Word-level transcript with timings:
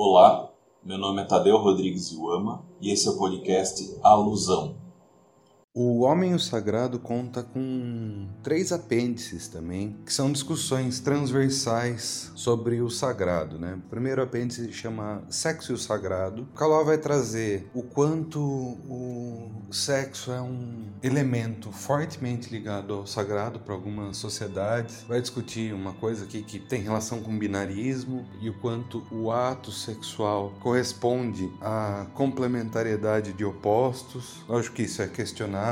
Olá, 0.00 0.52
meu 0.80 0.96
nome 0.96 1.22
é 1.22 1.24
Tadeu 1.24 1.56
Rodrigues 1.56 2.12
Iuama 2.12 2.64
e 2.80 2.92
esse 2.92 3.08
é 3.08 3.10
o 3.10 3.18
podcast 3.18 3.98
Alusão. 4.00 4.76
O 5.80 6.00
Homem 6.00 6.32
e 6.32 6.34
o 6.34 6.40
Sagrado 6.40 6.98
conta 6.98 7.40
com 7.40 8.26
três 8.42 8.72
apêndices 8.72 9.46
também, 9.46 9.96
que 10.04 10.12
são 10.12 10.32
discussões 10.32 10.98
transversais 10.98 12.32
sobre 12.34 12.82
o 12.82 12.90
sagrado, 12.90 13.60
né? 13.60 13.78
O 13.86 13.88
primeiro 13.88 14.20
apêndice 14.20 14.72
chama 14.72 15.22
Sexo 15.30 15.70
e 15.70 15.74
o 15.76 15.78
Sagrado. 15.78 16.48
Caló 16.56 16.82
vai 16.82 16.98
trazer 16.98 17.70
o 17.72 17.84
quanto 17.84 18.40
o 18.40 19.52
sexo 19.70 20.32
é 20.32 20.40
um 20.40 20.86
elemento 21.00 21.70
fortemente 21.70 22.50
ligado 22.50 22.94
ao 22.94 23.06
sagrado 23.06 23.60
para 23.60 23.72
algumas 23.72 24.16
sociedades. 24.16 25.04
Vai 25.06 25.20
discutir 25.20 25.72
uma 25.72 25.92
coisa 25.92 26.24
aqui 26.24 26.42
que 26.42 26.58
tem 26.58 26.82
relação 26.82 27.20
com 27.20 27.38
binarismo 27.38 28.26
e 28.40 28.50
o 28.50 28.54
quanto 28.54 29.06
o 29.12 29.30
ato 29.30 29.70
sexual 29.70 30.54
corresponde 30.58 31.48
à 31.60 32.04
complementariedade 32.14 33.32
de 33.32 33.44
opostos. 33.44 34.42
Lógico 34.48 34.74
que 34.74 34.82
isso 34.82 35.02
é 35.02 35.06
questionável 35.06 35.67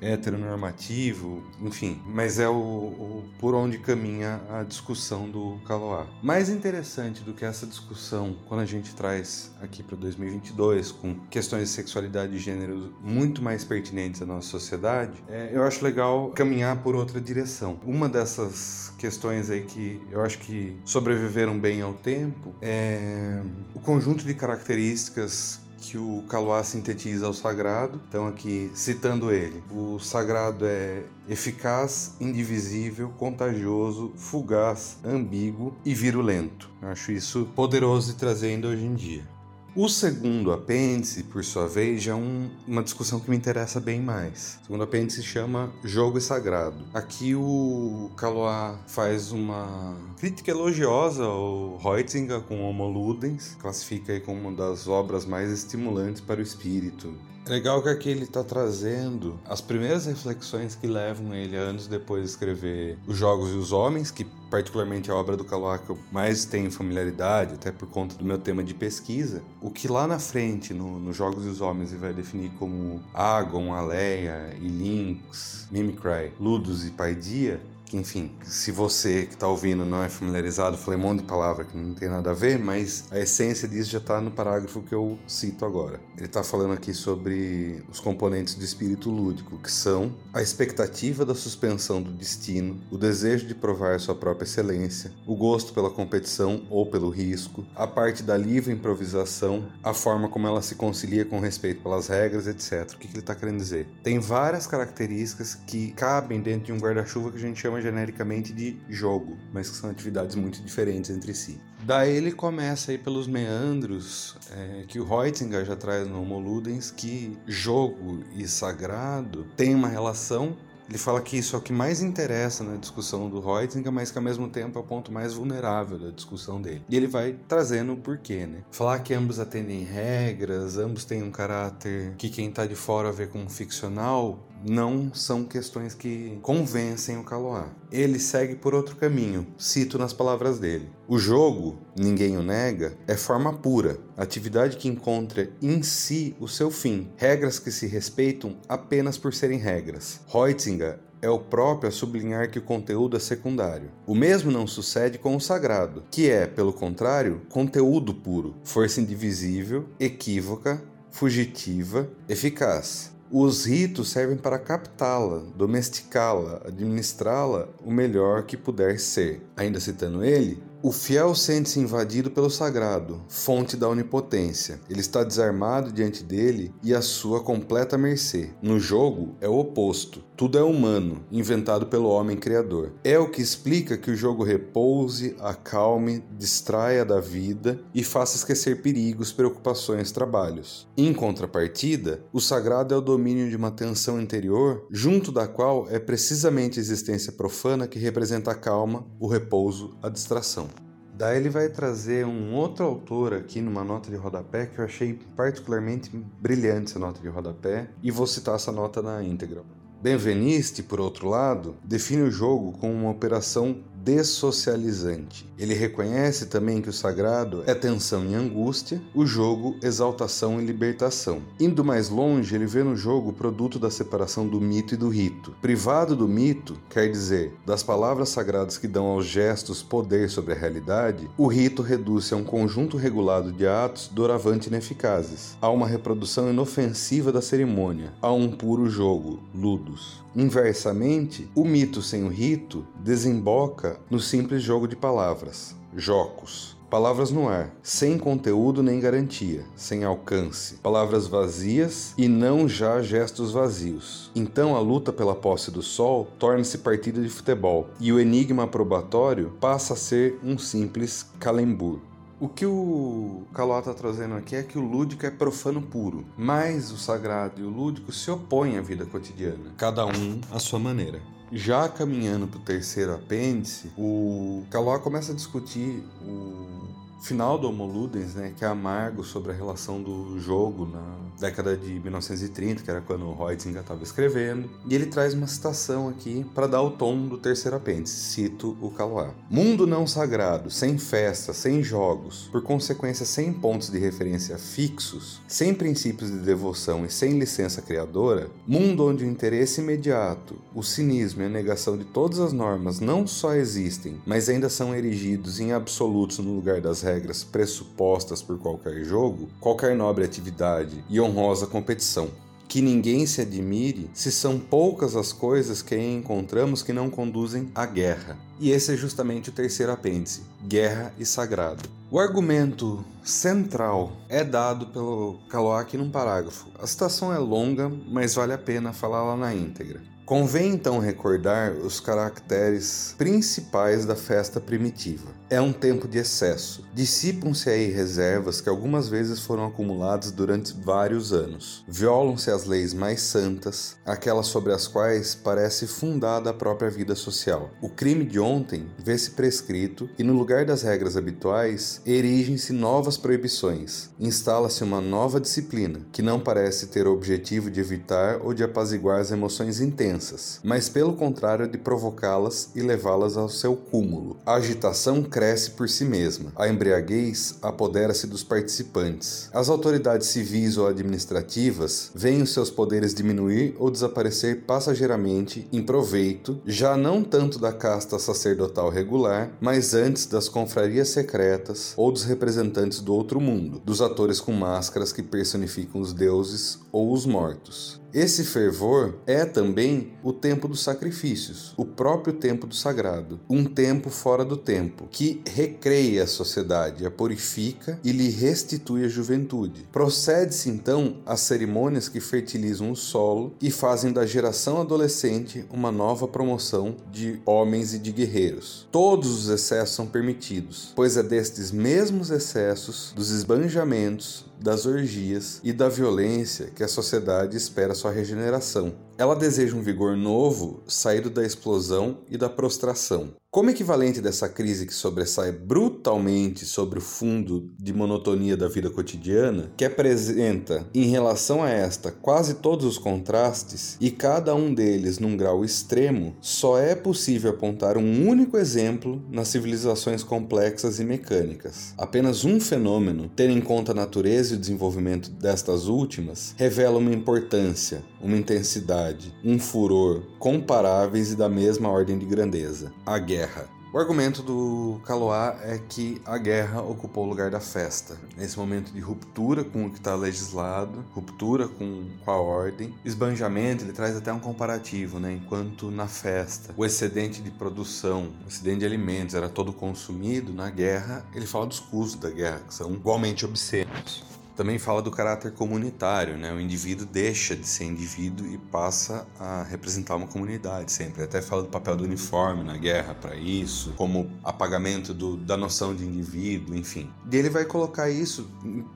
heteronormativo, 0.00 1.42
enfim, 1.60 2.00
mas 2.06 2.38
é 2.38 2.48
o, 2.48 2.52
o, 2.52 3.24
por 3.38 3.54
onde 3.54 3.78
caminha 3.78 4.40
a 4.50 4.62
discussão 4.62 5.28
do 5.28 5.58
Caloá. 5.66 6.06
Mais 6.22 6.48
interessante 6.48 7.22
do 7.22 7.32
que 7.32 7.44
essa 7.44 7.66
discussão, 7.66 8.36
quando 8.46 8.60
a 8.60 8.66
gente 8.66 8.94
traz 8.94 9.50
aqui 9.60 9.82
para 9.82 9.96
2022, 9.96 10.92
com 10.92 11.14
questões 11.30 11.64
de 11.64 11.68
sexualidade 11.68 12.34
e 12.34 12.38
gênero 12.38 12.94
muito 13.02 13.42
mais 13.42 13.64
pertinentes 13.64 14.22
à 14.22 14.26
nossa 14.26 14.48
sociedade, 14.48 15.22
é, 15.28 15.50
eu 15.52 15.62
acho 15.62 15.84
legal 15.84 16.30
caminhar 16.30 16.82
por 16.82 16.94
outra 16.94 17.20
direção. 17.20 17.78
Uma 17.84 18.08
dessas 18.08 18.92
questões 18.98 19.50
aí 19.50 19.62
que 19.62 20.00
eu 20.10 20.22
acho 20.22 20.38
que 20.38 20.76
sobreviveram 20.84 21.58
bem 21.58 21.82
ao 21.82 21.94
tempo 21.94 22.54
é 22.60 23.42
o 23.74 23.80
conjunto 23.80 24.24
de 24.24 24.34
características 24.34 25.60
que 25.78 25.98
o 25.98 26.24
Kaloá 26.28 26.62
sintetiza 26.62 27.26
ao 27.26 27.32
sagrado. 27.32 28.00
Então, 28.08 28.26
aqui 28.26 28.70
citando 28.74 29.32
ele: 29.32 29.62
o 29.70 29.98
sagrado 29.98 30.64
é 30.66 31.04
eficaz, 31.28 32.14
indivisível, 32.20 33.10
contagioso, 33.18 34.12
fugaz, 34.16 34.98
ambíguo 35.04 35.74
e 35.84 35.94
virulento. 35.94 36.70
Eu 36.82 36.88
acho 36.88 37.12
isso 37.12 37.48
poderoso 37.54 38.12
de 38.12 38.18
trazer 38.18 38.48
ainda 38.48 38.68
hoje 38.68 38.84
em 38.84 38.94
dia. 38.94 39.35
O 39.78 39.90
segundo 39.90 40.52
apêndice, 40.52 41.22
por 41.24 41.44
sua 41.44 41.68
vez, 41.68 42.02
já 42.02 42.12
é 42.12 42.14
um, 42.14 42.48
uma 42.66 42.82
discussão 42.82 43.20
que 43.20 43.28
me 43.28 43.36
interessa 43.36 43.78
bem 43.78 44.00
mais. 44.00 44.58
O 44.62 44.66
segundo 44.68 44.84
apêndice 44.84 45.22
chama 45.22 45.70
Jogo 45.84 46.16
e 46.16 46.20
Sagrado. 46.22 46.82
Aqui 46.94 47.34
o 47.34 48.10
Caloá 48.16 48.78
faz 48.86 49.32
uma 49.32 49.94
crítica 50.18 50.50
elogiosa 50.50 51.24
ao 51.24 51.76
Reutzinger 51.76 52.40
com 52.40 52.62
Homo 52.62 52.88
Ludens, 52.88 53.54
classifica 53.60 54.14
aí 54.14 54.20
como 54.20 54.48
uma 54.48 54.52
das 54.52 54.88
obras 54.88 55.26
mais 55.26 55.52
estimulantes 55.52 56.22
para 56.22 56.40
o 56.40 56.42
espírito 56.42 57.12
legal 57.48 57.82
que 57.82 57.88
aqui 57.88 58.08
ele 58.08 58.24
está 58.24 58.42
trazendo 58.42 59.38
as 59.44 59.60
primeiras 59.60 60.06
reflexões 60.06 60.74
que 60.74 60.86
levam 60.86 61.34
ele 61.34 61.56
anos 61.56 61.86
depois 61.86 62.22
de 62.22 62.28
escrever 62.30 62.98
Os 63.06 63.16
Jogos 63.16 63.50
e 63.50 63.54
os 63.54 63.72
Homens, 63.72 64.10
que 64.10 64.24
particularmente 64.50 65.10
é 65.10 65.12
a 65.12 65.16
obra 65.16 65.36
do 65.36 65.44
Caloá 65.44 65.78
que 65.78 65.90
eu 65.90 65.98
mais 66.10 66.44
tenho 66.44 66.70
familiaridade, 66.70 67.54
até 67.54 67.72
por 67.72 67.88
conta 67.88 68.16
do 68.16 68.24
meu 68.24 68.38
tema 68.38 68.62
de 68.62 68.74
pesquisa. 68.74 69.42
O 69.60 69.70
que 69.70 69.88
lá 69.88 70.06
na 70.06 70.18
frente, 70.18 70.72
no, 70.72 70.98
no 70.98 71.12
Jogos 71.12 71.44
e 71.44 71.48
os 71.48 71.60
Homens, 71.60 71.90
ele 71.90 72.00
vai 72.00 72.12
definir 72.12 72.50
como 72.58 73.02
Agon, 73.12 73.72
Aleia, 73.74 74.56
Lynx, 74.60 75.66
Mimicry, 75.70 76.32
Ludus 76.40 76.86
e 76.86 76.90
Paidia, 76.90 77.60
enfim, 77.92 78.32
se 78.42 78.72
você 78.72 79.26
que 79.26 79.34
está 79.34 79.46
ouvindo 79.46 79.84
não 79.84 80.02
é 80.02 80.08
familiarizado, 80.08 80.76
falei 80.76 80.98
um 80.98 81.02
monte 81.02 81.20
de 81.20 81.26
palavra 81.26 81.64
que 81.64 81.76
não 81.76 81.94
tem 81.94 82.08
nada 82.08 82.30
a 82.30 82.34
ver, 82.34 82.58
mas 82.58 83.04
a 83.10 83.18
essência 83.18 83.68
disso 83.68 83.90
já 83.90 83.98
está 83.98 84.20
no 84.20 84.30
parágrafo 84.30 84.82
que 84.82 84.94
eu 84.94 85.18
cito 85.26 85.64
agora. 85.64 86.00
Ele 86.16 86.26
está 86.26 86.42
falando 86.42 86.72
aqui 86.72 86.92
sobre 86.92 87.84
os 87.90 88.00
componentes 88.00 88.54
do 88.54 88.64
espírito 88.64 89.10
lúdico, 89.10 89.58
que 89.58 89.70
são 89.70 90.14
a 90.32 90.42
expectativa 90.42 91.24
da 91.24 91.34
suspensão 91.34 92.02
do 92.02 92.12
destino, 92.12 92.80
o 92.90 92.98
desejo 92.98 93.46
de 93.46 93.54
provar 93.54 94.00
sua 94.00 94.14
própria 94.14 94.44
excelência, 94.44 95.12
o 95.26 95.36
gosto 95.36 95.72
pela 95.72 95.90
competição 95.90 96.62
ou 96.70 96.86
pelo 96.86 97.10
risco, 97.10 97.64
a 97.74 97.86
parte 97.86 98.22
da 98.22 98.36
livre 98.36 98.72
improvisação, 98.72 99.68
a 99.82 99.94
forma 99.94 100.28
como 100.28 100.46
ela 100.46 100.62
se 100.62 100.74
concilia 100.74 101.24
com 101.24 101.40
respeito 101.40 101.82
pelas 101.82 102.08
regras, 102.08 102.46
etc. 102.46 102.92
O 102.92 102.98
que, 102.98 103.08
que 103.08 103.14
ele 103.14 103.20
está 103.20 103.34
querendo 103.34 103.58
dizer? 103.58 103.86
Tem 104.02 104.18
várias 104.18 104.66
características 104.66 105.54
que 105.54 105.92
cabem 105.92 106.40
dentro 106.40 106.66
de 106.66 106.72
um 106.72 106.78
guarda-chuva 106.78 107.30
que 107.30 107.36
a 107.36 107.40
gente 107.40 107.60
chama 107.60 107.75
chama 107.76 107.80
genericamente 107.80 108.52
de 108.52 108.76
jogo, 108.88 109.36
mas 109.52 109.68
que 109.68 109.76
são 109.76 109.90
atividades 109.90 110.34
muito 110.34 110.62
diferentes 110.62 111.10
entre 111.10 111.34
si. 111.34 111.60
Daí 111.84 112.16
ele 112.16 112.32
começa 112.32 112.90
aí 112.90 112.98
pelos 112.98 113.26
meandros 113.26 114.36
é, 114.50 114.84
que 114.88 114.98
o 114.98 115.04
Reutzinger 115.04 115.64
já 115.64 115.76
traz 115.76 116.08
no 116.08 116.20
Homo 116.20 116.38
Ludens, 116.38 116.90
que 116.90 117.36
jogo 117.46 118.24
e 118.34 118.46
sagrado 118.48 119.46
têm 119.56 119.74
uma 119.74 119.88
relação 119.88 120.56
ele 120.88 120.98
fala 120.98 121.20
que 121.20 121.36
isso 121.36 121.56
é 121.56 121.58
o 121.58 121.62
que 121.62 121.72
mais 121.72 122.00
interessa 122.00 122.62
na 122.62 122.76
discussão 122.76 123.28
do 123.28 123.40
Reutzinger, 123.40 123.90
mas 123.90 124.12
que 124.12 124.18
ao 124.18 124.24
mesmo 124.24 124.48
tempo 124.48 124.78
é 124.78 124.80
o 124.80 124.84
ponto 124.84 125.10
mais 125.10 125.34
vulnerável 125.34 125.98
da 125.98 126.10
discussão 126.10 126.62
dele. 126.62 126.84
E 126.88 126.96
ele 126.96 127.08
vai 127.08 127.36
trazendo 127.48 127.94
o 127.94 127.96
porquê, 127.96 128.46
né? 128.46 128.62
Falar 128.70 129.00
que 129.00 129.12
ambos 129.12 129.40
atendem 129.40 129.82
regras, 129.82 130.78
ambos 130.78 131.04
têm 131.04 131.24
um 131.24 131.30
caráter 131.30 132.14
que 132.16 132.28
quem 132.28 132.52
tá 132.52 132.66
de 132.66 132.76
fora 132.76 133.10
vê 133.10 133.26
como 133.26 133.50
ficcional, 133.50 134.46
não 134.68 135.14
são 135.14 135.44
questões 135.44 135.94
que 135.94 136.38
convencem 136.42 137.16
o 137.18 137.22
Caloá. 137.22 137.68
Ele 137.90 138.18
segue 138.18 138.56
por 138.56 138.74
outro 138.74 138.96
caminho, 138.96 139.46
cito 139.56 139.96
nas 139.96 140.12
palavras 140.12 140.58
dele. 140.58 140.90
O 141.06 141.18
jogo, 141.18 141.78
ninguém 141.96 142.36
o 142.36 142.42
nega, 142.42 142.96
é 143.06 143.16
forma 143.16 143.52
pura, 143.52 143.98
atividade 144.16 144.76
que 144.76 144.88
encontra 144.88 145.50
em 145.62 145.82
si 145.82 146.36
o 146.40 146.48
seu 146.48 146.70
fim, 146.70 147.08
regras 147.16 147.58
que 147.58 147.70
se 147.70 147.86
respeitam 147.86 148.56
apenas 148.68 149.16
por 149.16 149.32
serem 149.32 149.58
regras. 149.58 150.20
Reutzinger 150.26 150.98
é 151.22 151.30
o 151.30 151.38
próprio 151.38 151.88
a 151.88 151.92
sublinhar 151.92 152.50
que 152.50 152.58
o 152.58 152.62
conteúdo 152.62 153.16
é 153.16 153.20
secundário. 153.20 153.90
O 154.06 154.14
mesmo 154.14 154.50
não 154.50 154.66
sucede 154.66 155.18
com 155.18 155.34
o 155.34 155.40
sagrado, 155.40 156.04
que 156.10 156.28
é, 156.28 156.46
pelo 156.46 156.72
contrário, 156.72 157.42
conteúdo 157.48 158.12
puro, 158.12 158.56
força 158.64 159.00
indivisível, 159.00 159.88
equívoca, 159.98 160.82
fugitiva, 161.10 162.10
eficaz. 162.28 163.15
Os 163.30 163.64
ritos 163.64 164.10
servem 164.10 164.36
para 164.36 164.58
captá-la, 164.58 165.42
domesticá-la, 165.56 166.62
administrá-la 166.64 167.68
o 167.84 167.90
melhor 167.90 168.44
que 168.44 168.56
puder 168.56 169.00
ser. 169.00 169.42
Ainda 169.56 169.80
citando 169.80 170.24
ele, 170.24 170.62
o 170.80 170.92
fiel 170.92 171.34
sente-se 171.34 171.80
invadido 171.80 172.30
pelo 172.30 172.48
sagrado, 172.48 173.20
fonte 173.28 173.76
da 173.76 173.88
onipotência. 173.88 174.80
Ele 174.88 175.00
está 175.00 175.24
desarmado 175.24 175.90
diante 175.90 176.22
dele 176.22 176.72
e 176.82 176.94
à 176.94 177.02
sua 177.02 177.42
completa 177.42 177.98
mercê. 177.98 178.50
No 178.62 178.78
jogo 178.78 179.34
é 179.40 179.48
o 179.48 179.58
oposto. 179.58 180.22
Tudo 180.36 180.58
é 180.58 180.62
humano, 180.62 181.24
inventado 181.32 181.86
pelo 181.86 182.10
homem 182.10 182.36
criador. 182.36 182.92
É 183.02 183.18
o 183.18 183.30
que 183.30 183.40
explica 183.40 183.96
que 183.96 184.10
o 184.10 184.14
jogo 184.14 184.44
repouse, 184.44 185.34
acalme, 185.40 186.22
distraia 186.36 187.06
da 187.06 187.18
vida 187.18 187.80
e 187.94 188.04
faça 188.04 188.36
esquecer 188.36 188.82
perigos, 188.82 189.32
preocupações, 189.32 190.12
trabalhos. 190.12 190.86
Em 190.94 191.14
contrapartida, 191.14 192.22
o 192.34 192.38
sagrado 192.38 192.92
é 192.92 192.98
o 192.98 193.00
domínio 193.00 193.48
de 193.48 193.56
uma 193.56 193.70
tensão 193.70 194.20
interior, 194.20 194.86
junto 194.90 195.32
da 195.32 195.48
qual 195.48 195.88
é 195.88 195.98
precisamente 195.98 196.78
a 196.78 196.82
existência 196.82 197.32
profana 197.32 197.88
que 197.88 197.98
representa 197.98 198.50
a 198.50 198.54
calma, 198.54 199.06
o 199.18 199.26
repouso, 199.26 199.96
a 200.02 200.10
distração. 200.10 200.68
Daí 201.14 201.38
ele 201.38 201.48
vai 201.48 201.70
trazer 201.70 202.26
um 202.26 202.54
outro 202.54 202.84
autor 202.84 203.32
aqui 203.32 203.62
numa 203.62 203.82
nota 203.82 204.10
de 204.10 204.16
rodapé 204.16 204.66
que 204.66 204.78
eu 204.80 204.84
achei 204.84 205.18
particularmente 205.34 206.10
brilhante 206.38 206.90
essa 206.90 206.98
nota 206.98 207.22
de 207.22 207.28
rodapé 207.28 207.88
e 208.02 208.10
vou 208.10 208.26
citar 208.26 208.56
essa 208.56 208.70
nota 208.70 209.00
na 209.00 209.22
íntegra. 209.22 209.62
Benveniste, 210.00 210.82
por 210.82 211.00
outro 211.00 211.28
lado, 211.28 211.76
define 211.82 212.22
o 212.22 212.30
jogo 212.30 212.72
como 212.72 212.92
uma 212.92 213.10
operação 213.10 213.78
dessocializante. 214.06 215.44
Ele 215.58 215.74
reconhece 215.74 216.46
também 216.46 216.80
que 216.80 216.88
o 216.88 216.92
sagrado 216.92 217.64
é 217.66 217.74
tensão 217.74 218.24
e 218.24 218.36
angústia, 218.36 219.02
o 219.12 219.26
jogo, 219.26 219.74
exaltação 219.82 220.60
e 220.60 220.64
libertação. 220.64 221.42
Indo 221.58 221.84
mais 221.84 222.08
longe, 222.08 222.54
ele 222.54 222.66
vê 222.66 222.84
no 222.84 222.94
jogo 222.94 223.30
o 223.30 223.32
produto 223.32 223.80
da 223.80 223.90
separação 223.90 224.46
do 224.46 224.60
mito 224.60 224.94
e 224.94 224.96
do 224.96 225.08
rito. 225.08 225.56
Privado 225.60 226.14
do 226.14 226.28
mito, 226.28 226.78
quer 226.88 227.10
dizer, 227.10 227.52
das 227.66 227.82
palavras 227.82 228.28
sagradas 228.28 228.78
que 228.78 228.86
dão 228.86 229.06
aos 229.06 229.26
gestos 229.26 229.82
poder 229.82 230.30
sobre 230.30 230.52
a 230.52 230.56
realidade, 230.56 231.28
o 231.36 231.48
rito 231.48 231.82
reduz-se 231.82 232.32
a 232.32 232.36
um 232.36 232.44
conjunto 232.44 232.96
regulado 232.96 233.50
de 233.50 233.66
atos 233.66 234.06
doravante 234.06 234.68
ineficazes, 234.68 235.56
a 235.60 235.68
uma 235.68 235.88
reprodução 235.88 236.48
inofensiva 236.48 237.32
da 237.32 237.42
cerimônia, 237.42 238.12
a 238.22 238.30
um 238.30 238.52
puro 238.52 238.88
jogo, 238.88 239.40
ludos. 239.52 240.24
Inversamente, 240.36 241.48
o 241.54 241.64
mito 241.64 242.02
sem 242.02 242.22
o 242.22 242.28
rito 242.28 242.86
desemboca 243.06 244.00
no 244.10 244.18
simples 244.18 244.64
jogo 244.64 244.88
de 244.88 244.96
palavras, 244.96 245.76
jocos. 245.94 246.76
Palavras 246.90 247.30
no 247.30 247.48
ar, 247.48 247.72
sem 247.80 248.18
conteúdo 248.18 248.82
nem 248.82 248.98
garantia, 248.98 249.64
sem 249.76 250.02
alcance. 250.02 250.74
Palavras 250.82 251.28
vazias 251.28 252.12
e 252.18 252.26
não 252.26 252.68
já 252.68 253.00
gestos 253.00 253.52
vazios. 253.52 254.32
Então 254.34 254.74
a 254.74 254.80
luta 254.80 255.12
pela 255.12 255.36
posse 255.36 255.70
do 255.70 255.82
sol 255.82 256.26
torna-se 256.36 256.78
partida 256.78 257.22
de 257.22 257.28
futebol 257.28 257.86
e 258.00 258.12
o 258.12 258.18
enigma 258.18 258.66
probatório 258.66 259.52
passa 259.60 259.94
a 259.94 259.96
ser 259.96 260.40
um 260.42 260.58
simples 260.58 261.26
calembur. 261.38 262.00
O 262.40 262.48
que 262.48 262.66
o 262.66 263.44
Caló 263.54 263.78
está 263.78 263.94
trazendo 263.94 264.34
aqui 264.34 264.56
é 264.56 264.64
que 264.64 264.78
o 264.78 264.82
lúdico 264.82 265.24
é 265.24 265.30
profano 265.30 265.80
puro, 265.80 266.24
mas 266.36 266.90
o 266.90 266.98
sagrado 266.98 267.60
e 267.60 267.64
o 267.64 267.70
lúdico 267.70 268.10
se 268.10 268.32
opõem 268.32 268.78
à 268.78 268.80
vida 268.80 269.06
cotidiana, 269.06 269.72
cada 269.76 270.04
um 270.04 270.40
à 270.50 270.58
sua 270.58 270.80
maneira. 270.80 271.35
Já 271.52 271.88
caminhando 271.88 272.46
para 272.46 272.58
o 272.58 272.62
terceiro 272.62 273.14
apêndice, 273.14 273.92
o 273.96 274.64
Caló 274.70 274.98
começa 274.98 275.32
a 275.32 275.34
discutir 275.34 276.02
o 276.22 276.85
final 277.20 277.58
do 277.58 277.68
Homo 277.68 277.86
Ludens, 277.86 278.34
né, 278.34 278.52
que 278.56 278.64
é 278.64 278.68
amargo 278.68 279.24
sobre 279.24 279.52
a 279.52 279.54
relação 279.54 280.02
do 280.02 280.38
jogo 280.38 280.86
na 280.86 281.26
década 281.38 281.76
de 281.76 282.00
1930, 282.00 282.82
que 282.82 282.90
era 282.90 283.00
quando 283.00 283.26
o 283.26 283.34
Reutzinger 283.34 283.82
estava 283.82 284.02
escrevendo, 284.02 284.70
e 284.88 284.94
ele 284.94 285.06
traz 285.06 285.34
uma 285.34 285.46
citação 285.46 286.08
aqui 286.08 286.46
para 286.54 286.66
dar 286.66 286.82
o 286.82 286.90
tom 286.90 287.26
do 287.26 287.38
terceiro 287.38 287.76
apêndice. 287.76 288.16
Cito 288.16 288.76
o 288.80 288.90
Caloá. 288.90 289.30
Mundo 289.50 289.86
não 289.86 290.06
sagrado, 290.06 290.70
sem 290.70 290.98
festa, 290.98 291.52
sem 291.52 291.82
jogos, 291.82 292.48
por 292.50 292.62
consequência 292.62 293.26
sem 293.26 293.52
pontos 293.52 293.90
de 293.90 293.98
referência 293.98 294.56
fixos, 294.56 295.40
sem 295.46 295.74
princípios 295.74 296.30
de 296.30 296.38
devoção 296.38 297.04
e 297.04 297.10
sem 297.10 297.38
licença 297.38 297.82
criadora, 297.82 298.48
mundo 298.66 299.06
onde 299.06 299.24
o 299.24 299.28
interesse 299.28 299.80
imediato, 299.80 300.56
o 300.74 300.82
cinismo 300.82 301.42
e 301.42 301.46
a 301.46 301.50
negação 301.50 301.96
de 301.96 302.04
todas 302.04 302.38
as 302.38 302.52
normas 302.52 303.00
não 303.00 303.26
só 303.26 303.54
existem, 303.54 304.20
mas 304.26 304.48
ainda 304.48 304.68
são 304.68 304.94
erigidos 304.94 305.60
em 305.60 305.72
absolutos 305.72 306.38
no 306.38 306.54
lugar 306.54 306.80
das 306.80 307.02
regras 307.06 307.44
pressupostas 307.44 308.42
por 308.42 308.58
qualquer 308.58 309.04
jogo, 309.04 309.48
qualquer 309.60 309.96
nobre 309.96 310.24
atividade 310.24 311.02
e 311.08 311.20
honrosa 311.20 311.66
competição. 311.66 312.28
Que 312.68 312.82
ninguém 312.82 313.24
se 313.26 313.40
admire 313.40 314.10
se 314.12 314.32
são 314.32 314.58
poucas 314.58 315.14
as 315.14 315.32
coisas 315.32 315.82
que 315.82 315.96
encontramos 315.96 316.82
que 316.82 316.92
não 316.92 317.08
conduzem 317.08 317.70
à 317.74 317.86
guerra. 317.86 318.36
E 318.58 318.70
esse 318.70 318.92
é 318.92 318.96
justamente 318.96 319.50
o 319.50 319.52
terceiro 319.52 319.92
apêndice: 319.92 320.42
guerra 320.66 321.14
e 321.16 321.24
sagrado. 321.24 321.88
O 322.10 322.18
argumento 322.18 323.04
central 323.24 324.12
é 324.28 324.42
dado 324.42 324.86
pelo 324.86 325.38
Caló 325.48 325.76
aqui 325.76 325.96
num 325.96 326.10
parágrafo. 326.10 326.66
A 326.80 326.86
citação 326.86 327.32
é 327.32 327.38
longa, 327.38 327.88
mas 327.88 328.34
vale 328.34 328.52
a 328.52 328.58
pena 328.58 328.92
falá-la 328.92 329.36
na 329.36 329.54
íntegra. 329.54 330.15
Convém 330.26 330.72
então 330.72 330.98
recordar 330.98 331.70
os 331.70 332.00
caracteres 332.00 333.14
principais 333.16 334.04
da 334.04 334.16
festa 334.16 334.60
primitiva. 334.60 335.28
É 335.48 335.60
um 335.60 335.72
tempo 335.72 336.08
de 336.08 336.18
excesso. 336.18 336.84
Dissipam-se 336.92 337.70
aí 337.70 337.92
reservas 337.92 338.60
que 338.60 338.68
algumas 338.68 339.08
vezes 339.08 339.38
foram 339.38 339.64
acumuladas 339.64 340.32
durante 340.32 340.74
vários 340.82 341.32
anos. 341.32 341.84
Violam-se 341.86 342.50
as 342.50 342.64
leis 342.64 342.92
mais 342.92 343.20
santas, 343.20 343.96
aquelas 344.04 344.48
sobre 344.48 344.72
as 344.72 344.88
quais 344.88 345.36
parece 345.36 345.86
fundada 345.86 346.50
a 346.50 346.54
própria 346.54 346.90
vida 346.90 347.14
social. 347.14 347.70
O 347.80 347.88
crime 347.88 348.24
de 348.24 348.40
ontem 348.40 348.90
vê-se 348.98 349.30
prescrito 349.30 350.10
e, 350.18 350.24
no 350.24 350.32
lugar 350.32 350.64
das 350.64 350.82
regras 350.82 351.16
habituais, 351.16 352.02
erigem-se 352.04 352.72
novas 352.72 353.16
proibições. 353.16 354.10
Instala-se 354.18 354.82
uma 354.82 355.00
nova 355.00 355.40
disciplina, 355.40 356.00
que 356.10 356.20
não 356.20 356.40
parece 356.40 356.88
ter 356.88 357.06
o 357.06 357.12
objetivo 357.12 357.70
de 357.70 357.78
evitar 357.78 358.40
ou 358.42 358.52
de 358.52 358.64
apaziguar 358.64 359.20
as 359.20 359.30
emoções 359.30 359.80
intensas, 359.80 360.15
mas 360.62 360.88
pelo 360.88 361.14
contrário 361.14 361.68
de 361.68 361.78
provocá-las 361.78 362.70
e 362.74 362.80
levá-las 362.80 363.36
ao 363.36 363.48
seu 363.48 363.76
cúmulo. 363.76 364.36
A 364.44 364.54
agitação 364.54 365.22
cresce 365.22 365.70
por 365.72 365.88
si 365.88 366.04
mesma. 366.04 366.52
A 366.56 366.68
embriaguez 366.68 367.58
apodera-se 367.62 368.26
dos 368.26 368.42
participantes. 368.42 369.48
As 369.52 369.68
autoridades 369.68 370.28
civis 370.28 370.76
ou 370.76 370.86
administrativas 370.86 372.10
veem 372.14 372.42
os 372.42 372.52
seus 372.52 372.70
poderes 372.70 373.14
diminuir 373.14 373.74
ou 373.78 373.90
desaparecer 373.90 374.62
passageiramente 374.62 375.66
em 375.72 375.82
proveito, 375.82 376.60
já 376.66 376.96
não 376.96 377.22
tanto 377.22 377.58
da 377.58 377.72
casta 377.72 378.18
sacerdotal 378.18 378.90
regular, 378.90 379.52
mas 379.60 379.94
antes 379.94 380.26
das 380.26 380.48
confrarias 380.48 381.08
secretas 381.08 381.92
ou 381.96 382.10
dos 382.10 382.24
representantes 382.24 383.00
do 383.00 383.14
outro 383.14 383.40
mundo, 383.40 383.80
dos 383.84 384.00
atores 384.00 384.40
com 384.40 384.52
máscaras 384.52 385.12
que 385.12 385.22
personificam 385.22 386.00
os 386.00 386.12
deuses 386.12 386.78
ou 386.92 387.12
os 387.12 387.26
mortos. 387.26 388.00
Esse 388.16 388.44
fervor 388.44 389.16
é 389.26 389.44
também 389.44 390.14
o 390.22 390.32
tempo 390.32 390.66
dos 390.66 390.82
sacrifícios, 390.82 391.74
o 391.76 391.84
próprio 391.84 392.32
tempo 392.32 392.66
do 392.66 392.74
sagrado, 392.74 393.38
um 393.46 393.62
tempo 393.62 394.08
fora 394.08 394.42
do 394.42 394.56
tempo, 394.56 395.06
que 395.10 395.42
recreia 395.46 396.22
a 396.22 396.26
sociedade, 396.26 397.04
a 397.04 397.10
purifica 397.10 398.00
e 398.02 398.12
lhe 398.12 398.30
restitui 398.30 399.04
a 399.04 399.08
juventude. 399.08 399.86
Procede-se 399.92 400.70
então 400.70 401.18
às 401.26 401.40
cerimônias 401.40 402.08
que 402.08 402.18
fertilizam 402.18 402.90
o 402.90 402.96
solo 402.96 403.52
e 403.60 403.70
fazem 403.70 404.10
da 404.10 404.24
geração 404.24 404.80
adolescente 404.80 405.66
uma 405.70 405.92
nova 405.92 406.26
promoção 406.26 406.96
de 407.12 407.38
homens 407.44 407.92
e 407.92 407.98
de 407.98 408.12
guerreiros. 408.12 408.88
Todos 408.90 409.28
os 409.28 409.50
excessos 409.50 409.94
são 409.94 410.06
permitidos, 410.06 410.90
pois 410.96 411.18
é 411.18 411.22
destes 411.22 411.70
mesmos 411.70 412.30
excessos, 412.30 413.12
dos 413.14 413.30
esbanjamentos, 413.30 414.46
das 414.60 414.86
orgias 414.86 415.60
e 415.62 415.72
da 415.72 415.88
violência 415.88 416.70
que 416.74 416.82
a 416.82 416.88
sociedade 416.88 417.56
espera 417.56 417.94
sua 417.94 418.05
regeneração. 418.10 419.05
Ela 419.18 419.34
deseja 419.34 419.74
um 419.74 419.82
vigor 419.82 420.14
novo, 420.16 420.82
saído 420.86 421.30
da 421.30 421.44
explosão 421.44 422.18
e 422.28 422.36
da 422.36 422.50
prostração. 422.50 423.34
Como 423.56 423.70
equivalente 423.70 424.20
dessa 424.20 424.50
crise 424.50 424.84
que 424.84 424.92
sobressai 424.92 425.50
brutalmente 425.50 426.66
sobre 426.66 426.98
o 426.98 427.02
fundo 427.02 427.70
de 427.78 427.90
monotonia 427.90 428.54
da 428.54 428.68
vida 428.68 428.90
cotidiana, 428.90 429.72
que 429.78 429.84
apresenta 429.86 430.86
em 430.92 431.04
relação 431.04 431.62
a 431.62 431.70
esta 431.70 432.12
quase 432.12 432.56
todos 432.56 432.84
os 432.84 432.98
contrastes 432.98 433.96
e 433.98 434.10
cada 434.10 434.54
um 434.54 434.74
deles 434.74 435.18
num 435.18 435.38
grau 435.38 435.64
extremo, 435.64 436.36
só 436.38 436.78
é 436.78 436.94
possível 436.94 437.50
apontar 437.50 437.96
um 437.96 438.28
único 438.28 438.58
exemplo 438.58 439.24
nas 439.30 439.48
civilizações 439.48 440.22
complexas 440.22 441.00
e 441.00 441.04
mecânicas. 441.04 441.94
Apenas 441.96 442.44
um 442.44 442.60
fenômeno, 442.60 443.30
tendo 443.34 443.56
em 443.56 443.62
conta 443.62 443.92
a 443.92 443.94
natureza 443.94 444.52
e 444.52 444.56
o 444.58 444.60
desenvolvimento 444.60 445.30
destas 445.30 445.86
últimas, 445.86 446.54
revela 446.58 446.98
uma 446.98 447.14
importância, 447.14 448.04
uma 448.26 448.36
intensidade, 448.36 449.32
um 449.44 449.56
furor 449.56 450.22
comparáveis 450.38 451.30
e 451.30 451.36
da 451.36 451.48
mesma 451.48 451.88
ordem 451.88 452.18
de 452.18 452.26
grandeza: 452.26 452.92
a 453.06 453.18
guerra. 453.18 453.68
O 453.92 453.98
argumento 453.98 454.42
do 454.42 455.00
Caloá 455.04 455.56
é 455.62 455.78
que 455.78 456.20
a 456.26 456.36
guerra 456.36 456.82
ocupou 456.82 457.24
o 457.24 457.28
lugar 457.28 457.50
da 457.50 457.60
festa. 457.60 458.18
Nesse 458.36 458.58
momento 458.58 458.92
de 458.92 459.00
ruptura 459.00 459.64
com 459.64 459.86
o 459.86 459.90
que 459.90 459.96
está 459.96 460.14
legislado, 460.14 461.02
ruptura 461.14 461.66
com, 461.66 462.04
com 462.22 462.30
a 462.30 462.36
ordem, 462.36 462.92
esbanjamento, 463.04 463.84
ele 463.84 463.92
traz 463.92 464.14
até 464.16 464.30
um 464.32 464.40
comparativo, 464.40 465.18
né? 465.18 465.32
Enquanto 465.32 465.90
na 465.90 466.08
festa 466.08 466.74
o 466.76 466.84
excedente 466.84 467.40
de 467.40 467.50
produção, 467.50 468.32
o 468.44 468.48
excedente 468.48 468.80
de 468.80 468.86
alimentos 468.86 469.34
era 469.34 469.48
todo 469.48 469.72
consumido, 469.72 470.52
na 470.52 470.68
guerra 470.68 471.24
ele 471.32 471.46
fala 471.46 471.66
dos 471.66 471.80
custos 471.80 472.20
da 472.20 472.28
guerra, 472.28 472.60
que 472.66 472.74
são 472.74 472.92
igualmente 472.92 473.46
obscenos 473.46 474.35
também 474.56 474.78
fala 474.78 475.02
do 475.02 475.10
caráter 475.10 475.52
comunitário, 475.52 476.36
né? 476.36 476.52
O 476.52 476.58
indivíduo 476.58 477.06
deixa 477.06 477.54
de 477.54 477.68
ser 477.68 477.84
indivíduo 477.84 478.46
e 478.46 478.56
passa 478.56 479.26
a 479.38 479.62
representar 479.64 480.16
uma 480.16 480.26
comunidade 480.26 480.90
sempre. 480.90 481.22
Até 481.22 481.42
fala 481.42 481.62
do 481.62 481.68
papel 481.68 481.96
do 481.96 482.04
uniforme 482.04 482.64
na 482.64 482.76
guerra 482.76 483.14
para 483.14 483.36
isso, 483.36 483.92
como 483.96 484.30
apagamento 484.42 485.12
do, 485.12 485.36
da 485.36 485.56
noção 485.56 485.94
de 485.94 486.04
indivíduo, 486.04 486.74
enfim. 486.74 487.10
E 487.30 487.36
ele 487.36 487.50
vai 487.50 487.64
colocar 487.66 488.08
isso, 488.08 488.50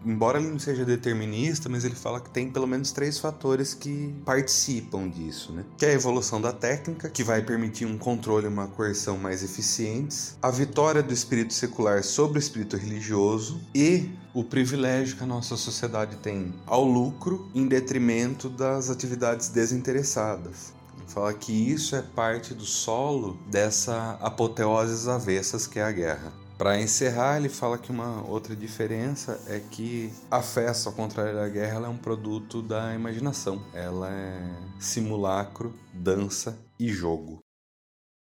embora 0.04 0.38
ele 0.38 0.48
não 0.48 0.58
seja 0.58 0.84
determinista, 0.84 1.68
mas 1.68 1.84
ele 1.84 1.94
fala 1.94 2.20
que 2.20 2.30
tem 2.30 2.50
pelo 2.50 2.66
menos 2.66 2.90
três 2.90 3.18
fatores 3.18 3.74
que 3.74 4.14
participam 4.24 5.08
disso, 5.08 5.52
né? 5.52 5.64
Que 5.76 5.86
é 5.86 5.90
a 5.90 5.94
evolução 5.94 6.40
da 6.40 6.52
técnica, 6.52 7.10
que 7.10 7.22
vai 7.22 7.42
permitir 7.42 7.84
um 7.84 7.98
controle 7.98 8.46
e 8.46 8.48
uma 8.48 8.66
coerção 8.66 9.18
mais 9.18 9.42
eficientes, 9.42 10.38
a 10.40 10.50
vitória 10.50 11.02
do 11.02 11.12
espírito 11.12 11.52
secular 11.52 12.02
sobre 12.02 12.38
o 12.38 12.40
espírito 12.40 12.76
religioso 12.76 13.60
e 13.74 14.08
o 14.32 14.44
privilégio 14.44 15.16
que 15.16 15.24
a 15.24 15.26
nossa 15.26 15.56
sociedade 15.56 16.16
tem 16.16 16.52
ao 16.66 16.84
lucro 16.84 17.50
em 17.54 17.66
detrimento 17.66 18.48
das 18.48 18.88
atividades 18.90 19.48
desinteressadas. 19.48 20.72
Fala 21.08 21.34
que 21.34 21.52
isso 21.52 21.96
é 21.96 22.02
parte 22.02 22.54
do 22.54 22.64
solo 22.64 23.36
dessa 23.50 24.12
apoteose 24.20 25.10
avessas 25.10 25.66
que 25.66 25.80
é 25.80 25.82
a 25.82 25.90
guerra. 25.90 26.32
Para 26.56 26.80
encerrar, 26.80 27.38
ele 27.38 27.48
fala 27.48 27.78
que 27.78 27.90
uma 27.90 28.22
outra 28.28 28.54
diferença 28.54 29.40
é 29.46 29.58
que 29.58 30.12
a 30.30 30.42
festa, 30.42 30.90
ao 30.90 30.94
contrário 30.94 31.34
da 31.34 31.48
guerra, 31.48 31.76
ela 31.76 31.86
é 31.86 31.90
um 31.90 31.96
produto 31.96 32.60
da 32.60 32.94
imaginação. 32.94 33.62
Ela 33.72 34.10
é 34.10 34.60
simulacro, 34.78 35.74
dança 35.92 36.56
e 36.78 36.88
jogo. 36.88 37.38